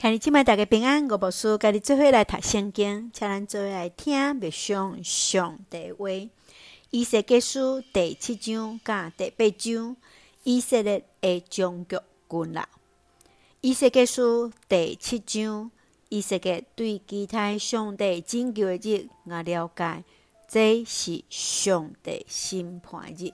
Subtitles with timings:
[0.00, 6.08] 今日今麦大家平安，我无事，家己做伙来读圣经，请咱做伙来听默想上帝话。
[6.90, 9.96] 以西结书第七章甲第八章，
[10.44, 11.96] 以色列的终局
[12.30, 12.64] 军老。
[13.60, 15.68] 以西结书第七章，
[16.10, 20.04] 以西结对其他上帝拯救的日，我了解，
[20.46, 23.32] 这是上帝审判日，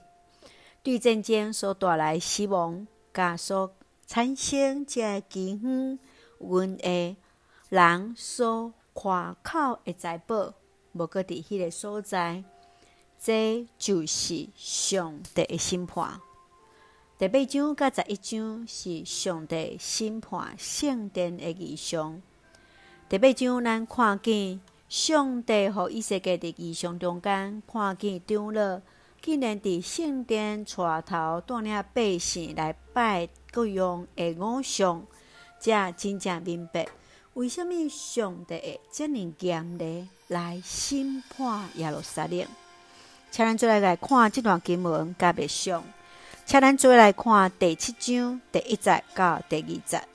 [0.81, 3.71] 对战争所带来死亡，甲所
[4.07, 5.99] 产生这饥荒。
[6.39, 7.15] 阮的
[7.69, 10.53] 人所夸口的财宝，
[10.93, 12.43] 无搁伫迄个所在，
[13.19, 16.19] 这就是上帝的审判。
[17.17, 22.21] 第八章甲十一章是上帝审判圣殿的异象。
[23.07, 24.59] 第八章咱看见
[24.89, 28.81] 上帝和以西结伫异象中间，看见长老
[29.21, 35.05] 竟然伫圣殿带头带领百姓来拜各样的偶像。
[35.65, 36.87] 才真正明白，
[37.33, 42.45] 为什么上帝会这么严厉来审判耶路撒冷？
[43.31, 45.83] 请咱做来看这段经文甲默想，
[46.45, 50.07] 请咱做来看第七章第一节到第二节。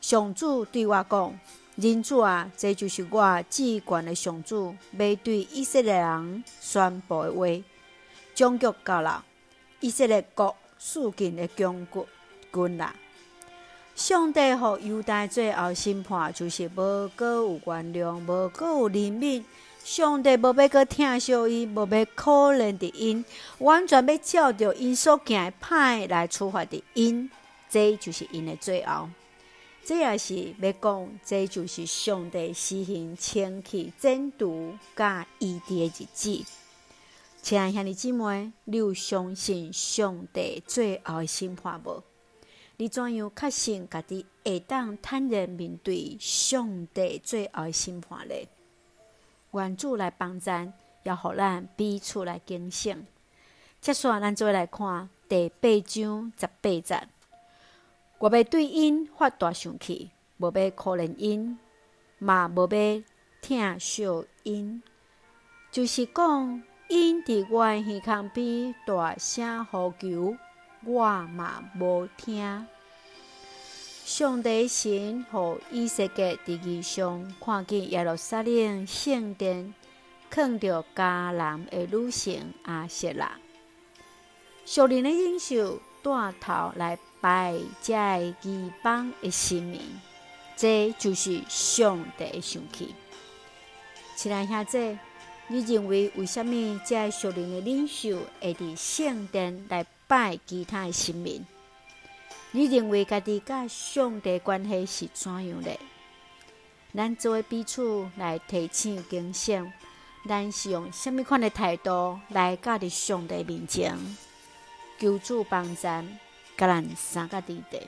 [0.00, 1.38] 上主对我讲
[1.74, 7.64] ：“人主啊，这就是我至高的上主要对以色列人宣布的话。
[8.36, 9.24] 终局到了，
[9.80, 12.06] 以色列国属紧的强国
[12.52, 12.94] 军啦。”
[14.00, 19.44] 上帝和犹大最后审判，就是无阁有原谅，无阁有怜悯。
[19.84, 23.22] 上帝无要阁疼惜伊，无要可怜的因，
[23.58, 27.30] 完全要照着因所行的歹来处罚的因。
[27.68, 29.10] 这就是因的最后。
[29.84, 36.44] 这也是要讲，这就是上帝施行清气、剪除、甲医治的日子。
[37.42, 42.02] 亲爱兄弟姊妹，你有相信上帝最后的审判无？
[42.80, 48.34] 你怎样确信家己会当坦然面对上帝最后的审判呢？
[49.50, 50.72] 愿主来帮咱，
[51.02, 53.06] 也互咱彼此来警醒。
[53.82, 57.06] 接下，咱做来看第八章十八节。
[58.16, 61.58] 我要对因发大脾气，无要可怜因，
[62.18, 63.02] 嘛无要
[63.42, 64.06] 疼惜
[64.44, 64.82] 因，
[65.70, 70.34] 就是讲因伫我耳孔边大声呼求。
[70.82, 72.66] 我嘛无听，
[74.10, 79.72] 上帝神和以西结伫异象看见耶路撒冷圣殿，
[80.28, 83.38] 藏着迦南的女性亚舍拉，
[84.66, 87.94] 属灵的领袖带头来拜这
[88.42, 89.80] 异邦的神明，
[90.56, 92.92] 这就是上帝的生气。
[94.16, 94.98] 亲爱兄弟，
[95.46, 101.46] 你认为为什么这属灵的领袖会伫圣殿来拜其他的神明，
[102.52, 105.78] 你认为家己甲上帝关系是怎样的？
[106.92, 109.72] 咱作为彼此来提醒警醒，
[110.28, 113.96] 咱是用什么款的态度来家伫上帝面前
[114.98, 115.82] 求助帮助，
[116.56, 117.80] 甲咱三个弟弟。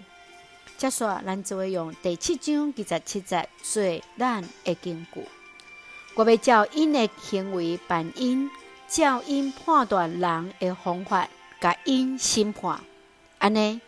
[0.77, 3.83] 接下，咱就会用第七章二十七节做
[4.17, 5.25] 咱的根据。
[6.15, 8.49] 我要照因的行为办因，
[8.87, 11.29] 照因判断人的方法。
[11.61, 12.81] 甲因审判，
[13.39, 13.81] 安尼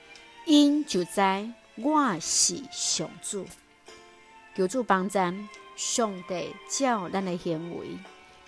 [0.47, 1.21] 因就知
[1.77, 3.47] 我是上主。
[4.55, 7.99] 求主帮咱，上帝照咱的行为，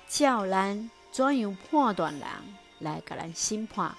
[0.07, 2.23] 照咱怎样判断人
[2.79, 3.95] 来甲咱审判，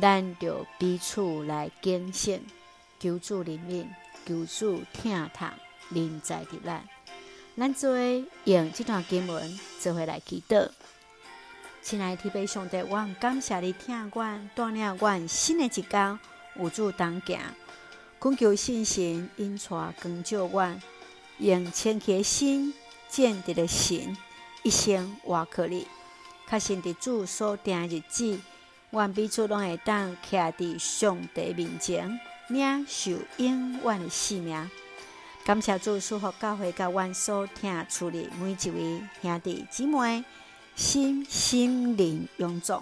[0.00, 2.44] 咱就彼此来警醒。
[3.00, 3.86] 求主怜悯，
[4.26, 5.48] 求主疼痛，
[5.90, 6.84] 临在的咱，
[7.56, 7.96] 咱做
[8.44, 10.68] 用这段经文做回来祈祷。
[11.80, 16.18] 亲爱的天父上帝，我感谢你听我，锻炼我新的一天，
[16.58, 17.40] 有主同行，
[18.20, 20.74] 恳求圣神引带光照我，
[21.38, 22.74] 用清洁心、
[23.08, 24.16] 坚定的心，
[24.62, 25.86] 一生活靠你。
[26.48, 28.40] 确信伫主所定日子，
[28.90, 34.70] 愿彼此拢会当徛伫上帝面前，领受永远的性命。
[35.44, 40.24] 感谢主赐福教会甲阮所听处理每一位兄弟姊妹。
[40.74, 42.80] 心心灵永驻，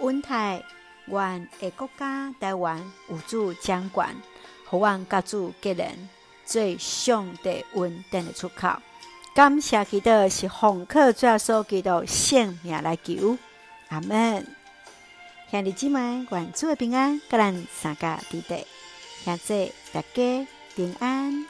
[0.00, 0.62] 稳台
[1.08, 4.14] 湾的国家台湾有主掌管，
[4.66, 6.08] 互阮甲主结连，
[6.44, 8.68] 最上帝稳定的出口。
[9.34, 13.36] 感谢祈祷是奉靠主耶稣基督圣名来求，
[13.88, 14.46] 阿门。
[15.50, 18.66] 兄弟姊妹，愿主的平安，甲咱三个弟弟，
[19.24, 21.46] 现在大家平安。